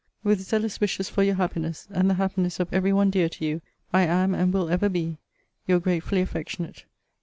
[0.23, 3.61] With zealous wishes for your happiness, and the happiness of every one dear to you,
[3.93, 5.19] I am, and will ever be,
[5.67, 6.85] Your gratefully affectionate CL.